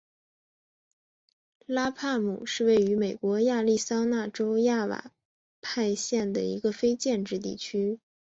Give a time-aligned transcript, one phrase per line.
[1.67, 5.11] 拉帕姆是位于美国亚利桑那州亚瓦
[5.61, 7.99] 派县的一个非建制地区。